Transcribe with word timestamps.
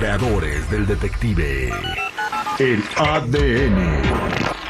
creadores 0.00 0.70
del 0.70 0.86
detective. 0.86 1.70
El 2.58 2.82
ADN 2.96 4.00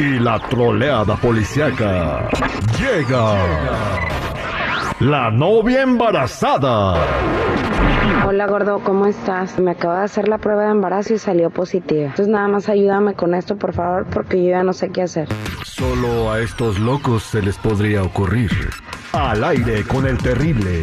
y 0.00 0.18
la 0.18 0.40
troleada 0.48 1.14
policiaca. 1.14 2.28
Llega. 2.76 3.36
La 4.98 5.30
novia 5.30 5.82
embarazada. 5.82 6.96
Hola 8.26 8.46
gordo, 8.48 8.80
¿cómo 8.82 9.06
estás? 9.06 9.56
Me 9.60 9.70
acabo 9.70 9.94
de 9.94 10.02
hacer 10.02 10.26
la 10.26 10.38
prueba 10.38 10.64
de 10.64 10.72
embarazo 10.72 11.14
y 11.14 11.18
salió 11.18 11.50
positiva. 11.50 12.06
Entonces 12.06 12.26
nada 12.26 12.48
más 12.48 12.68
ayúdame 12.68 13.14
con 13.14 13.32
esto, 13.32 13.56
por 13.56 13.72
favor, 13.72 14.06
porque 14.12 14.42
yo 14.42 14.50
ya 14.50 14.64
no 14.64 14.72
sé 14.72 14.90
qué 14.90 15.02
hacer. 15.02 15.28
Solo 15.64 16.32
a 16.32 16.40
estos 16.40 16.80
locos 16.80 17.22
se 17.22 17.40
les 17.40 17.56
podría 17.56 18.02
ocurrir. 18.02 18.50
Al 19.12 19.44
aire 19.44 19.84
con 19.84 20.08
el 20.08 20.18
terrible. 20.18 20.80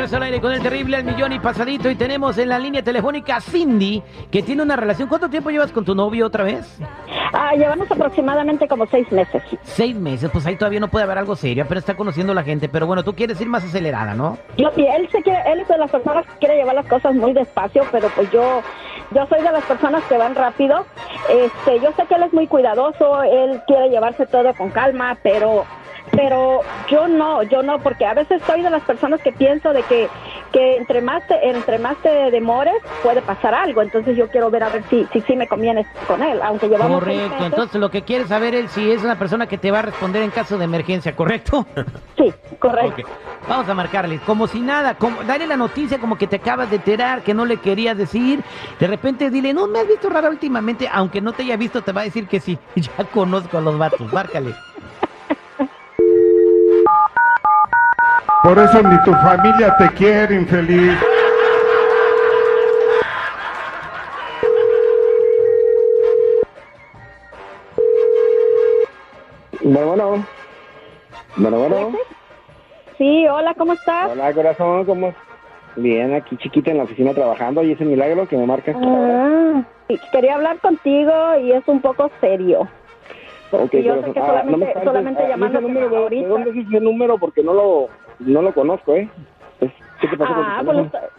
Regreso 0.00 0.16
al 0.16 0.22
aire 0.22 0.40
con 0.40 0.50
el 0.50 0.62
terrible 0.62 0.96
al 0.96 1.04
millón 1.04 1.30
y 1.34 1.40
pasadito 1.40 1.90
y 1.90 1.94
tenemos 1.94 2.38
en 2.38 2.48
la 2.48 2.58
línea 2.58 2.82
telefónica 2.82 3.38
Cindy, 3.38 4.02
que 4.30 4.42
tiene 4.42 4.62
una 4.62 4.74
relación. 4.74 5.10
¿Cuánto 5.10 5.28
tiempo 5.28 5.50
llevas 5.50 5.72
con 5.72 5.84
tu 5.84 5.94
novio 5.94 6.24
otra 6.24 6.42
vez? 6.42 6.78
Ah, 7.34 7.52
llevamos 7.54 7.90
aproximadamente 7.90 8.66
como 8.66 8.86
seis 8.86 9.12
meses. 9.12 9.42
Seis 9.62 9.94
meses, 9.94 10.30
pues 10.32 10.46
ahí 10.46 10.56
todavía 10.56 10.80
no 10.80 10.88
puede 10.88 11.04
haber 11.04 11.18
algo 11.18 11.36
serio, 11.36 11.66
pero 11.68 11.80
está 11.80 11.96
conociendo 11.96 12.32
a 12.32 12.34
la 12.34 12.42
gente. 12.42 12.70
Pero 12.70 12.86
bueno, 12.86 13.04
tú 13.04 13.14
quieres 13.14 13.38
ir 13.42 13.48
más 13.48 13.62
acelerada, 13.62 14.14
¿no? 14.14 14.38
Yo, 14.56 14.70
y 14.74 14.86
él, 14.86 15.06
se 15.12 15.22
quiere, 15.22 15.42
él 15.52 15.60
es 15.60 15.68
de 15.68 15.76
las 15.76 15.90
personas 15.90 16.24
que 16.24 16.38
quiere 16.38 16.56
llevar 16.56 16.76
las 16.76 16.86
cosas 16.86 17.14
muy 17.14 17.34
despacio, 17.34 17.84
pero 17.92 18.08
pues 18.16 18.30
yo, 18.30 18.62
yo 19.10 19.26
soy 19.26 19.42
de 19.42 19.52
las 19.52 19.64
personas 19.64 20.02
que 20.04 20.16
van 20.16 20.34
rápido. 20.34 20.86
Este, 21.28 21.78
yo 21.80 21.92
sé 21.94 22.06
que 22.06 22.14
él 22.14 22.22
es 22.22 22.32
muy 22.32 22.46
cuidadoso, 22.46 23.22
él 23.22 23.60
quiere 23.66 23.90
llevarse 23.90 24.24
todo 24.24 24.54
con 24.54 24.70
calma, 24.70 25.18
pero 25.22 25.66
pero 26.12 26.60
yo 26.88 27.08
no, 27.08 27.42
yo 27.44 27.62
no, 27.62 27.78
porque 27.78 28.06
a 28.06 28.14
veces 28.14 28.42
soy 28.46 28.62
de 28.62 28.70
las 28.70 28.82
personas 28.82 29.20
que 29.22 29.32
pienso 29.32 29.72
de 29.72 29.82
que, 29.84 30.08
que 30.52 30.76
entre 30.76 31.00
más 31.00 31.26
te, 31.26 31.48
entre 31.48 31.78
más 31.78 31.96
te 31.98 32.30
demores 32.30 32.74
puede 33.02 33.22
pasar 33.22 33.54
algo, 33.54 33.82
entonces 33.82 34.16
yo 34.16 34.28
quiero 34.28 34.50
ver 34.50 34.64
a 34.64 34.68
ver 34.70 34.84
si 34.88 35.06
si, 35.12 35.20
si 35.22 35.36
me 35.36 35.46
conviene 35.46 35.86
con 36.06 36.22
él, 36.22 36.40
aunque 36.42 36.68
llevamos 36.68 37.00
Correcto, 37.00 37.30
meses. 37.30 37.46
entonces 37.46 37.80
lo 37.80 37.90
que 37.90 38.02
quieres 38.02 38.28
saber 38.28 38.54
es 38.54 38.70
si 38.72 38.90
es 38.90 39.02
una 39.02 39.18
persona 39.18 39.46
que 39.46 39.58
te 39.58 39.70
va 39.70 39.80
a 39.80 39.82
responder 39.82 40.22
en 40.22 40.30
caso 40.30 40.58
de 40.58 40.64
emergencia, 40.64 41.14
¿correcto? 41.14 41.66
sí, 42.16 42.32
correcto. 42.58 43.02
Vamos 43.48 43.68
a 43.68 43.74
marcarle, 43.74 44.18
como 44.26 44.46
si 44.46 44.60
nada, 44.60 44.94
como, 44.94 45.22
dale 45.24 45.46
la 45.46 45.56
noticia 45.56 45.98
como 45.98 46.16
que 46.16 46.26
te 46.26 46.36
acabas 46.36 46.70
de 46.70 46.76
enterar, 46.76 47.22
que 47.22 47.34
no 47.34 47.44
le 47.46 47.56
querías 47.56 47.96
decir. 47.96 48.42
De 48.78 48.86
repente 48.86 49.30
dile, 49.30 49.52
no, 49.52 49.66
me 49.66 49.80
has 49.80 49.88
visto 49.88 50.08
rara 50.08 50.28
últimamente, 50.28 50.88
aunque 50.92 51.20
no 51.20 51.32
te 51.32 51.42
haya 51.42 51.56
visto, 51.56 51.82
te 51.82 51.92
va 51.92 52.02
a 52.02 52.04
decir 52.04 52.28
que 52.28 52.40
sí. 52.40 52.58
Ya 52.76 53.04
conozco 53.04 53.58
a 53.58 53.60
los 53.60 53.78
vatos, 53.78 54.12
márcale. 54.12 54.54
Por 58.42 58.58
eso 58.58 58.82
ni 58.82 58.96
tu 59.04 59.12
familia 59.12 59.76
te 59.76 59.88
quiere, 59.94 60.34
infeliz. 60.34 60.96
Bueno, 69.62 69.86
bueno. 69.88 70.26
Bueno, 71.36 71.58
bueno. 71.58 71.92
Sí, 72.98 73.26
hola, 73.28 73.54
¿cómo 73.54 73.72
estás? 73.74 74.10
Hola, 74.10 74.32
corazón, 74.32 74.84
¿cómo? 74.84 75.14
Bien, 75.76 76.14
aquí 76.14 76.36
chiquita 76.36 76.70
en 76.70 76.78
la 76.78 76.84
oficina 76.84 77.14
trabajando 77.14 77.62
y 77.62 77.72
ese 77.72 77.84
milagro 77.84 78.26
que 78.26 78.36
me 78.36 78.46
marcas. 78.46 78.76
Ah, 78.82 79.62
quería 80.12 80.34
hablar 80.34 80.58
contigo 80.60 81.12
y 81.42 81.52
es 81.52 81.66
un 81.66 81.80
poco 81.80 82.10
serio. 82.20 82.68
Ok, 83.52 83.72
yo 83.72 83.94
sé 83.94 84.12
corazón. 84.12 84.12
que 84.14 84.20
Ah, 84.20 84.26
solamente- 84.26 84.50
no 84.52 84.58
me 84.58 84.64
espantes. 84.66 84.84
solamente 84.84 85.20
Ah, 85.20 85.22
¿y 85.22 85.24
ese 85.24 85.30
llamándote 85.30 85.62
número 85.62 85.88
de- 85.90 85.96
ahorita. 85.96 86.22
¿De 86.22 86.28
dónde 86.28 86.50
es 86.50 86.56
ese 86.68 86.80
número? 86.80 87.18
Porque 87.18 87.42
no 87.42 87.52
lo, 87.54 87.88
no 88.20 88.42
lo 88.42 88.52
conozco, 88.54 88.94
¿eh? 88.94 89.10
Es- 89.60 89.72
¿Qué 90.00 90.08
te 90.08 90.16
pasó 90.16 90.32
Ah, 90.34 90.56
con 90.58 90.66
tu 90.66 90.72
pues, 90.72 90.76
teléfono? 90.92 91.12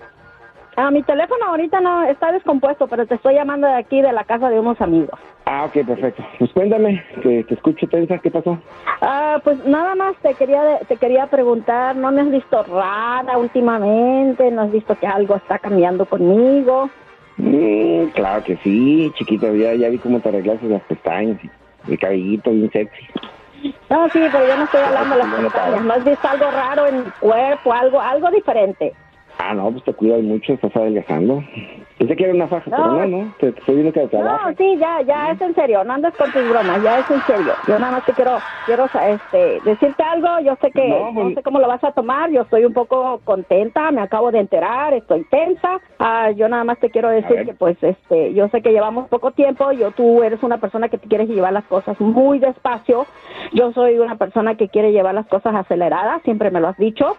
ah, 0.78 0.92
mi 0.92 1.04
teléfono 1.04 1.46
ahorita 1.46 1.82
no 1.82 2.04
está 2.04 2.32
descompuesto, 2.32 2.88
pero 2.88 3.06
te 3.06 3.16
estoy 3.16 3.36
llamando 3.36 3.68
de 3.68 3.74
aquí 3.76 4.02
de 4.02 4.12
la 4.12 4.24
casa 4.24 4.50
de 4.50 4.60
unos 4.60 4.80
amigos. 4.82 5.20
Ah, 5.46 5.66
ok, 5.66 5.86
perfecto. 5.86 6.24
Pues 6.40 6.52
cuéntame, 6.54 7.04
que 7.24 7.44
te 7.44 7.54
escucho 7.56 7.88
tensa, 7.88 8.20
¿qué 8.20 8.32
pasó? 8.32 8.58
Ah, 9.02 9.40
pues 9.44 9.58
nada 9.66 9.96
más 9.96 10.16
te 10.22 10.36
quería 10.36 10.80
te 10.88 10.98
quería 10.98 11.28
preguntar, 11.28 11.96
¿no 11.96 12.12
me 12.12 12.22
has 12.22 12.30
visto 12.32 12.64
rara 12.64 13.38
últimamente? 13.38 14.50
¿No 14.52 14.62
has 14.62 14.72
visto 14.72 14.96
que 14.96 15.08
algo 15.08 15.36
está 15.36 15.60
cambiando 15.60 16.06
conmigo? 16.06 16.92
Mm, 17.38 18.10
claro 18.14 18.44
que 18.44 18.58
sí, 18.58 19.12
chiquita, 19.16 19.52
ya, 19.54 19.74
ya 19.74 19.90
vi 19.90 19.98
cómo 20.00 20.20
te 20.22 20.30
arreglaste 20.30 20.68
las 20.68 20.84
pestañas 20.84 21.38
y 21.44 21.92
el 21.92 21.98
cabellito 22.00 22.52
bien 22.52 22.70
sexy. 22.72 23.08
No, 23.90 24.10
sí, 24.10 24.30
pero 24.32 24.46
yo 24.48 24.58
no 24.58 24.66
estoy 24.66 24.82
hablando 24.82 25.16
de 25.16 25.24
las 25.24 25.28
pestañas. 25.30 25.54
padre. 25.54 25.82
¿No 25.82 25.94
has 25.94 26.04
visto 26.04 26.28
algo 26.28 26.52
raro 26.52 26.88
en 26.88 27.04
mi 27.06 27.12
cuerpo, 27.14 27.74
algo 27.74 28.00
algo 28.02 28.30
diferente? 28.32 28.96
Ah, 29.44 29.53
no, 29.56 29.72
pues 29.72 29.84
te 29.84 29.94
cuidas 29.94 30.22
mucho, 30.22 30.53
estás 30.53 30.75
adelgazando. 30.75 31.44
Pensé 31.97 32.16
que 32.16 32.24
era 32.25 32.34
una 32.34 32.47
faja, 32.47 32.69
No. 32.69 32.78
pero 32.78 32.91
no, 32.91 33.07
no, 33.07 33.34
te, 33.40 33.52
te 33.52 33.59
estoy 33.59 33.75
viendo 33.75 33.91
que 33.91 34.07
trabajas. 34.07 34.52
No, 34.52 34.56
sí, 34.57 34.78
ya, 34.79 35.02
ya 35.02 35.31
es 35.31 35.41
en 35.41 35.56
serio, 35.56 35.84
no 35.84 35.94
andes 35.94 36.13
con 36.16 36.31
tus 36.31 36.47
bromas, 36.47 36.81
ya 36.81 37.00
es 37.00 37.09
en 37.09 37.25
serio. 37.25 37.57
Yo 37.63 37.79
nada 37.79 37.91
más 37.91 38.03
te 38.06 38.13
quiero, 38.13 38.44
quiero 38.66 38.85
este, 39.07 39.62
decirte 39.63 40.03
algo, 40.03 40.28
yo 40.44 40.56
sé 40.62 40.72
que 40.72 40.88
No, 40.88 41.12
no, 41.12 41.22
pues- 41.24 41.35
sé 41.35 41.44
cómo 41.44 41.59
lo 41.59 41.68
vas 41.68 41.84
a 41.84 41.91
tomar, 41.91 42.29
yo 42.31 42.41
estoy 42.44 42.66
un 42.66 42.74
poco 42.74 43.19
contenta, 43.24 43.90
me 43.91 44.02
acabo 44.02 44.31
de 44.31 44.40
enterar, 44.40 44.94
estoy 44.94 45.24
tensa. 45.25 45.79
Ah, 46.00 46.31
yo 46.31 46.47
nada 46.47 46.63
más 46.63 46.78
te 46.79 46.90
quiero 46.91 47.09
decir 47.09 47.44
que 47.46 47.53
pues 47.53 47.78
este, 47.81 48.34
yo 48.34 48.47
sé 48.50 48.62
que 48.62 48.72
llevamos 48.72 49.08
poco 49.09 49.31
tiempo, 49.31 49.72
yo 49.72 49.91
tú 49.91 50.23
eres 50.23 50.41
una 50.44 50.59
persona 50.59 50.90
que 50.90 50.97
te 50.97 51.08
quieres 51.08 51.29
llevar 51.29 51.53
las 51.53 51.66
cosas 51.66 52.00
muy 52.00 52.40
despacio. 52.40 53.08
Yo 53.53 53.72
soy 53.73 53.97
una 54.00 54.16
persona 54.18 54.56
que 54.56 54.69
quiere 54.69 54.91
llevar 54.91 55.13
las 55.16 55.28
cosas 55.28 55.53
aceleradas, 55.56 56.22
siempre 56.23 56.52
me 56.52 56.59
lo 56.59 56.68
has 56.69 56.78
dicho. 56.78 57.18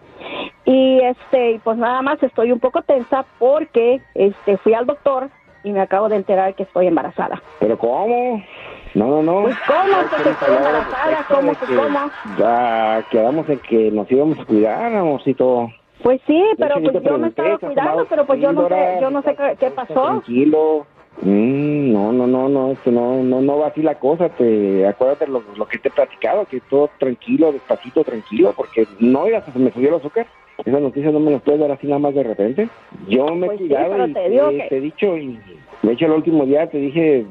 Y 0.65 1.01
este, 1.01 1.61
pues 1.65 1.77
nada 1.77 2.03
más 2.03 2.23
estoy 2.23 2.53
un 2.53 2.61
poco 2.61 2.83
tensa 2.83 3.25
porque 3.39 4.01
este 4.15 4.57
fui 4.59 4.75
al 4.75 4.87
doctor 4.87 5.29
y 5.65 5.73
me 5.73 5.81
acabo 5.81 6.09
de 6.09 6.17
enterar 6.17 6.55
que 6.55 6.65
estoy 6.65 6.87
embarazada. 6.87 7.43
¿Pero 7.59 7.79
cómo? 7.79 8.43
No, 8.95 9.07
no, 9.07 9.23
no. 9.23 9.43
Pues, 9.43 9.57
¿cómo? 9.67 9.89
Ya 9.89 10.09
Pues, 10.09 10.27
hemos 10.27 10.43
estoy 10.43 10.57
embarazada, 10.57 11.27
¿cómo 11.29 11.51
de 11.51 11.57
que 11.57 11.77
cómo? 11.77 12.11
Ya 12.39 13.05
quedamos 13.11 13.49
en 13.49 13.59
que 13.61 13.91
nos 13.91 14.11
íbamos 14.11 14.39
a 14.39 14.45
cuidar, 14.45 14.95
amorcito. 14.95 15.69
Pues 16.03 16.21
sí, 16.27 16.43
pero 16.59 16.81
pues 16.83 17.03
yo 17.05 17.19
me 17.19 17.29
estaba 17.29 17.49
¿te 17.49 17.55
has 17.55 17.61
cuidando, 17.61 18.07
pero 18.07 18.27
pues 18.27 18.41
yo 18.41 18.53
no 18.53 18.69
sé, 18.69 18.99
yo 19.01 19.11
no 19.11 19.23
sé 19.23 19.37
qué, 19.37 19.57
qué 19.59 19.71
pasó. 19.71 19.95
Tranquilo. 19.95 20.87
Mm, 21.21 21.93
no, 21.93 22.13
no, 22.13 22.27
no, 22.27 22.49
no, 22.49 22.73
esto 22.73 22.91
no, 22.91 23.23
no, 23.23 23.41
no 23.43 23.59
va 23.59 23.69
así 23.69 23.83
la 23.83 23.99
cosa. 23.99 24.31
Te 24.31 24.87
acuérdate 24.87 25.27
lo, 25.27 25.45
lo 25.57 25.67
que 25.67 25.79
te 25.79 25.89
he 25.89 25.93
platicado, 25.93 26.47
que 26.47 26.61
todo 26.63 26.91
tranquilo, 26.99 27.53
despacito, 27.53 28.03
tranquilo, 28.03 28.55
porque 28.57 28.89
no, 28.99 29.29
ya 29.29 29.45
se 29.45 29.57
me 29.59 29.71
subió 29.73 29.91
el 29.91 29.95
azúcar. 29.97 30.27
Esas 30.65 30.81
noticias 30.81 31.13
no 31.13 31.21
me 31.21 31.31
las 31.31 31.43
puedes 31.43 31.61
dar 31.61 31.71
así 31.71 31.87
nada 31.87 31.99
más 31.99 32.15
de 32.15 32.23
repente. 32.23 32.71
Yo 33.09 33.27
me 33.35 33.47
Pues 33.47 33.61
he 33.61 33.63
sí, 33.65 33.69
cuidado 33.69 34.07
y 34.07 34.13
te 34.15 34.29
digo 34.31 34.49
te, 34.51 34.57
que- 34.57 34.69
te 34.69 34.77
he 34.79 34.81
dicho, 34.81 35.17
y 35.19 35.41
de 35.83 35.93
hecho 35.93 36.07
el 36.07 36.13
último 36.13 36.45
día 36.47 36.69
te 36.69 36.79
dije, 36.79 37.27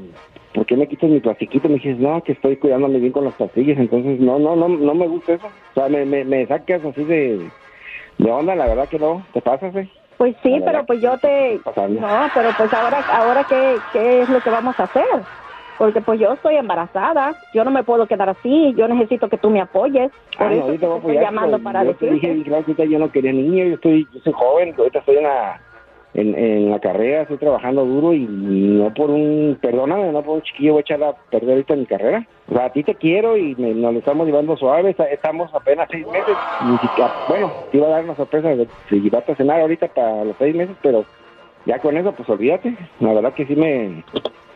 ¿por 0.54 0.66
qué 0.66 0.76
me 0.76 0.88
quitas 0.88 1.10
mi 1.10 1.20
plastiquito? 1.20 1.68
Me 1.68 1.76
dijiste, 1.76 2.02
no, 2.02 2.22
que 2.24 2.34
estoy 2.34 2.58
cuidándome 2.58 3.00
bien 3.00 3.12
con 3.12 3.26
las 3.26 3.36
pastillas, 3.36 3.78
entonces 3.78 4.20
no, 4.20 4.38
no, 4.40 4.56
no, 4.56 4.68
no 4.70 4.96
me 4.96 5.08
gusta 5.08 5.34
eso. 5.34 5.48
O 5.48 5.74
sea, 5.74 5.88
me, 5.90 6.06
me, 6.06 6.24
me 6.26 6.46
sacas 6.48 6.84
así 6.84 7.04
de, 7.04 7.52
de 8.18 8.32
onda, 8.32 8.56
la 8.56 8.68
verdad 8.68 8.90
que 8.90 9.00
no, 9.00 9.28
te 9.34 9.42
pasas, 9.42 9.76
eh. 9.76 9.90
Pues 10.22 10.36
sí, 10.44 10.62
pero 10.64 10.86
pues 10.86 11.02
yo 11.02 11.18
te... 11.18 11.64
No, 11.90 12.30
pero 12.32 12.54
pues 12.54 12.72
ahora, 12.74 13.04
ahora 13.12 13.44
¿qué, 13.44 13.82
¿qué 13.92 14.22
es 14.22 14.30
lo 14.30 14.40
que 14.42 14.52
vamos 14.52 14.76
a 14.78 14.84
hacer? 14.84 15.04
Porque 15.80 16.00
pues 16.02 16.20
yo 16.20 16.34
estoy 16.34 16.58
embarazada, 16.58 17.34
yo 17.52 17.64
no 17.64 17.72
me 17.72 17.84
puedo 17.84 18.06
quedar 18.06 18.30
así, 18.30 18.72
yo 18.78 18.88
necesito 18.88 19.30
que 19.30 19.40
tú 19.40 19.50
me 19.50 19.62
apoyes. 19.62 20.12
Por 20.38 20.46
Ah, 20.46 20.50
no, 20.52 20.56
eso 20.58 20.66
ahorita 20.66 20.80
te 20.82 20.86
voy 20.86 20.94
a 20.94 20.98
estoy 21.00 21.00
apoyar, 21.00 21.24
llamando 21.24 21.64
para 21.64 21.84
yo 21.84 21.96
te 21.96 22.06
decirte. 22.06 22.28
dije, 22.28 22.44
claro, 22.44 22.58
ahorita 22.62 22.86
yo 22.86 23.00
no 23.00 23.10
quería 23.10 23.34
niño, 23.34 23.66
yo 23.66 23.74
estoy, 23.74 24.08
yo 24.14 24.20
soy 24.20 24.34
joven, 24.34 24.76
ahorita 24.78 25.00
estoy 25.00 25.18
en 25.18 25.24
la, 25.24 25.60
en, 26.14 26.38
en 26.38 26.70
la 26.70 26.80
carrera, 26.80 27.22
estoy 27.22 27.38
trabajando 27.38 27.86
duro 27.86 28.14
y 28.14 28.28
no 28.28 28.94
por 28.94 29.10
un, 29.10 29.58
perdóname, 29.62 30.12
no 30.12 30.22
por 30.24 30.36
un 30.36 30.42
chiquillo 30.42 30.74
voy 30.74 30.80
a 30.80 30.82
echar 30.82 31.04
a 31.04 31.16
perder 31.30 31.52
ahorita 31.52 31.76
mi 31.76 31.86
carrera. 31.86 32.28
O 32.50 32.54
sea, 32.56 32.66
a 32.66 32.72
ti 32.74 32.84
te 32.84 32.96
quiero 32.96 33.38
y 33.38 33.56
me- 33.56 33.74
nos 33.74 33.94
lo 33.94 34.00
estamos 34.00 34.26
llevando 34.28 34.58
suave, 34.58 34.96
estamos 35.12 35.54
apenas 35.54 35.88
seis 35.90 36.06
meses, 36.08 36.38
siquiera, 36.82 37.14
bueno, 37.28 37.54
te 37.70 37.78
iba 37.78 37.88
a 37.88 37.92
dar 37.92 38.04
una 38.04 38.16
sorpresa 38.16 38.50
de, 38.50 38.68
llevarte 38.90 39.32
a 39.32 39.36
cenar 39.36 39.62
ahorita 39.62 39.88
para 39.90 40.26
los 40.26 40.36
seis 40.38 40.54
meses, 40.56 40.76
pero 40.82 41.06
ya 41.66 41.80
con 41.80 41.96
eso, 41.96 42.12
pues 42.14 42.28
olvídate, 42.30 42.76
la 43.00 43.14
verdad 43.14 43.34
que 43.34 43.46
sí 43.46 43.56
me, 43.56 44.04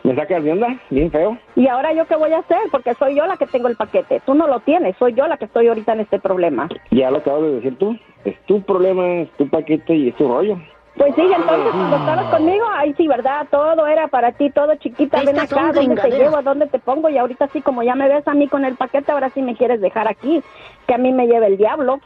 me 0.02 0.14
saca 0.14 0.40
de 0.40 0.52
onda, 0.52 0.68
bien 0.90 1.10
feo. 1.10 1.38
Y 1.54 1.68
ahora 1.68 1.94
yo 1.94 2.04
qué 2.06 2.16
voy 2.16 2.32
a 2.32 2.38
hacer, 2.40 2.58
porque 2.70 2.94
soy 2.98 3.16
yo 3.16 3.24
la 3.26 3.36
que 3.36 3.46
tengo 3.46 3.68
el 3.68 3.76
paquete, 3.76 4.20
tú 4.26 4.34
no 4.34 4.46
lo 4.46 4.60
tienes, 4.60 4.94
soy 4.98 5.14
yo 5.14 5.26
la 5.26 5.36
que 5.38 5.46
estoy 5.46 5.68
ahorita 5.68 5.94
en 5.94 6.00
este 6.00 6.18
problema. 6.18 6.68
Ya 6.90 7.10
lo 7.10 7.18
acabas 7.18 7.42
de 7.42 7.52
decir 7.54 7.78
tú, 7.78 7.96
es 8.24 8.38
tu 8.46 8.60
problema, 8.62 9.06
es 9.22 9.30
tu 9.36 9.48
paquete 9.48 9.94
y 9.94 10.08
es 10.08 10.16
tu 10.16 10.28
rollo. 10.28 10.58
Pues 10.96 11.14
sí, 11.14 11.20
entonces 11.20 11.72
cuando 11.72 11.96
estabas 11.96 12.34
conmigo, 12.34 12.64
ahí 12.74 12.94
sí, 12.94 13.06
¿verdad? 13.06 13.46
Todo 13.50 13.86
era 13.86 14.08
para 14.08 14.32
ti, 14.32 14.50
todo 14.50 14.74
chiquita, 14.76 15.22
ven 15.24 15.38
acá, 15.38 15.72
¿dónde 15.74 15.94
te 15.94 16.10
llevo? 16.10 16.40
¿Dónde 16.40 16.66
te 16.68 16.78
pongo? 16.78 17.10
Y 17.10 17.18
ahorita 17.18 17.48
sí, 17.52 17.60
como 17.60 17.82
ya 17.82 17.94
me 17.94 18.08
ves 18.08 18.26
a 18.26 18.32
mí 18.32 18.48
con 18.48 18.64
el 18.64 18.76
paquete, 18.76 19.12
ahora 19.12 19.28
sí 19.30 19.42
me 19.42 19.56
quieres 19.56 19.82
dejar 19.82 20.08
aquí, 20.08 20.42
que 20.86 20.94
a 20.94 20.98
mí 20.98 21.12
me 21.12 21.26
lleve 21.26 21.48
el 21.48 21.58
diablo. 21.58 22.00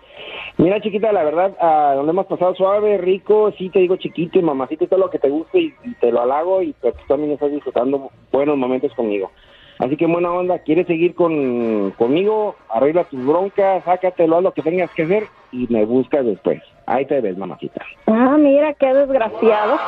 Mira, 0.57 0.81
chiquita, 0.81 1.13
la 1.13 1.23
verdad, 1.23 1.57
ah, 1.61 1.93
nos 1.95 2.05
lo 2.05 2.11
hemos 2.11 2.27
pasado 2.27 2.55
suave, 2.57 2.99
rico, 2.99 3.53
sí 3.57 3.69
te 3.71 3.79
digo 3.79 3.95
chiquito 3.97 4.41
y 4.41 4.43
mamacito 4.43 4.85
y 4.85 4.89
todo 4.89 5.01
lo 5.01 5.11
que 5.11 5.21
te 5.21 5.29
guste 5.29 5.61
y, 5.61 5.75
y 5.85 5.95
te 5.95 6.11
lo 6.11 6.23
halago 6.23 6.61
y 6.61 6.73
pues, 6.81 6.95
tú 6.97 7.03
también 7.07 7.33
estás 7.33 7.53
disfrutando 7.53 8.11
buenos 8.33 8.59
momentos 8.59 8.93
conmigo. 8.95 9.31
Así 9.81 9.97
que 9.97 10.07
buena 10.07 10.31
onda, 10.31 10.59
¿quieres 10.59 10.87
seguir 10.87 11.15
con, 11.15 11.93
conmigo? 11.93 12.55
Arregla 12.69 13.05
tus 13.05 13.25
broncas, 13.25 13.83
sácatelo, 13.85 14.37
haz 14.37 14.43
lo 14.43 14.53
que 14.53 14.61
tengas 14.61 14.91
que 14.91 15.05
hacer 15.05 15.25
y 15.53 15.67
me 15.71 15.87
buscas 15.87 16.27
después. 16.27 16.61
Ahí 16.91 17.07
te 17.07 17.21
ves, 17.21 17.39
mamacita. 17.39 17.81
Ah, 18.09 18.37
mira, 18.37 18.75
qué 18.75 18.93
desgraciado. 18.93 19.79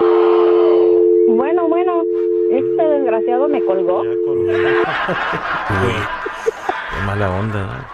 Bueno, 1.31 1.67
bueno, 1.67 2.01
este 2.53 2.89
desgraciado 2.89 3.49
me 3.49 3.61
colgó. 3.65 4.05
Ya 4.05 4.11
colgó. 4.25 4.53
Güey, 5.83 5.97
Qué 6.91 7.07
mala 7.07 7.31
onda. 7.33 7.89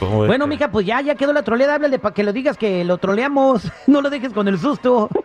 ¿Cómo 0.00 0.20
ves 0.22 0.28
Bueno, 0.28 0.48
mija, 0.48 0.68
pues 0.72 0.84
ya, 0.84 1.00
ya 1.00 1.14
quedó 1.14 1.32
la 1.32 1.44
troleada. 1.44 1.76
Háblale 1.76 2.00
para 2.00 2.12
que 2.12 2.24
lo 2.24 2.32
digas 2.32 2.58
que 2.58 2.84
lo 2.84 2.98
troleamos. 2.98 3.70
No 3.86 4.02
lo 4.02 4.10
dejes 4.10 4.32
con 4.32 4.48
el 4.48 4.58
susto. 4.58 5.08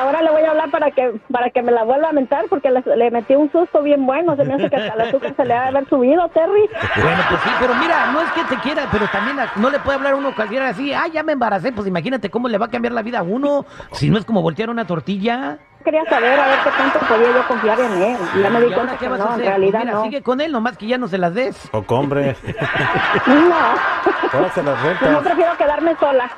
Ahora 0.00 0.22
le 0.22 0.30
voy 0.30 0.42
a 0.42 0.50
hablar 0.50 0.70
para 0.70 0.90
que 0.92 1.20
para 1.32 1.50
que 1.50 1.60
me 1.62 1.72
la 1.72 1.82
vuelva 1.82 2.10
a 2.10 2.12
mentar 2.12 2.44
porque 2.48 2.70
le, 2.70 2.82
le 2.96 3.10
metí 3.10 3.34
un 3.34 3.50
susto 3.50 3.82
bien 3.82 4.06
bueno. 4.06 4.36
Se 4.36 4.44
me 4.44 4.54
hace 4.54 4.70
que 4.70 4.76
hasta 4.76 4.94
el 4.94 5.00
azúcar 5.08 5.34
se 5.36 5.44
le 5.44 5.54
ha 5.54 5.62
de 5.62 5.68
haber 5.68 5.88
subido, 5.88 6.28
Terry. 6.28 6.68
Bueno, 7.02 7.22
pues 7.28 7.40
sí, 7.42 7.50
pero 7.58 7.74
mira, 7.74 8.12
no 8.12 8.20
es 8.20 8.30
que 8.32 8.44
te 8.44 8.56
quiera, 8.60 8.86
pero 8.92 9.06
también 9.08 9.36
no 9.56 9.70
le 9.70 9.78
puede 9.80 9.96
hablar 9.96 10.12
a 10.12 10.16
uno 10.16 10.34
cualquiera 10.34 10.68
así. 10.68 10.92
Ah, 10.94 11.06
ya 11.12 11.22
me 11.24 11.32
embaracé. 11.32 11.72
Pues 11.72 11.86
imagínate 11.88 12.30
cómo 12.30 12.48
le 12.48 12.58
va 12.58 12.66
a 12.66 12.70
cambiar 12.70 12.92
la 12.92 13.02
vida 13.02 13.18
a 13.18 13.22
uno. 13.22 13.66
Si 13.92 14.08
no 14.08 14.18
es 14.18 14.24
como 14.24 14.40
voltear 14.42 14.70
una 14.70 14.86
tortilla. 14.86 15.58
Quería 15.84 16.04
saber 16.04 16.38
a 16.38 16.46
ver 16.48 16.58
qué 16.64 16.70
tanto 16.70 16.98
podía 17.00 17.32
yo 17.32 17.46
confiar 17.48 17.80
en 17.80 17.92
él. 18.02 18.16
Y 18.36 18.40
ya 18.42 18.50
me 18.50 18.60
di 18.60 18.66
¿Y 18.68 18.72
ahora 18.72 18.76
cuenta 18.76 18.96
que 18.98 19.08
no, 19.08 19.34
en 19.34 19.40
realidad 19.40 19.72
Pues 19.80 19.84
mira, 19.84 19.92
no. 19.98 20.02
sigue 20.04 20.22
con 20.22 20.40
él, 20.40 20.52
nomás 20.52 20.76
que 20.76 20.86
ya 20.86 20.98
no 20.98 21.08
se 21.08 21.18
las 21.18 21.34
des. 21.34 21.68
O 21.72 21.82
compre. 21.82 22.36
No, 23.26 24.38
Ahora 24.38 24.50
se 24.50 24.62
las 24.62 24.76
yo 24.82 24.88
no 24.90 24.98
rentas. 25.00 25.22
prefiero 25.24 25.56
quedarme 25.56 25.96
sola. 25.98 26.28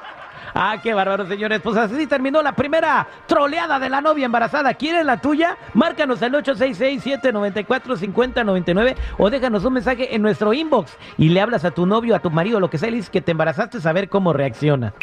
Ah, 0.54 0.76
qué 0.82 0.94
bárbaro, 0.94 1.26
señores. 1.26 1.60
Pues 1.62 1.76
así 1.76 2.06
terminó 2.06 2.42
la 2.42 2.52
primera 2.52 3.06
troleada 3.26 3.78
de 3.78 3.88
la 3.88 4.00
novia 4.00 4.26
embarazada. 4.26 4.74
¿Quieres 4.74 5.04
la 5.04 5.20
tuya? 5.20 5.56
Márcanos 5.74 6.22
al 6.22 6.32
866-794-5099 6.32 8.96
o 9.18 9.30
déjanos 9.30 9.64
un 9.64 9.74
mensaje 9.74 10.14
en 10.14 10.22
nuestro 10.22 10.52
inbox 10.52 10.96
y 11.18 11.28
le 11.28 11.40
hablas 11.40 11.64
a 11.64 11.70
tu 11.70 11.86
novio, 11.86 12.16
a 12.16 12.20
tu 12.20 12.30
marido, 12.30 12.60
lo 12.60 12.70
que 12.70 12.78
sea, 12.78 12.88
y 12.88 12.92
le 12.92 12.96
dices 12.98 13.10
que 13.10 13.20
te 13.20 13.32
embarazaste, 13.32 13.80
saber 13.80 14.08
cómo 14.08 14.32
reacciona. 14.32 14.94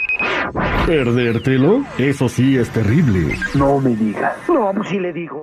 ¿Perdértelo? 0.85 1.83
Eso 1.97 2.29
sí 2.29 2.57
es 2.57 2.69
terrible. 2.69 3.37
No 3.53 3.79
me 3.79 3.95
digas. 3.95 4.33
No, 4.47 4.71
pues 4.73 4.89
sí 4.89 4.99
le 4.99 5.11
digo. 5.13 5.41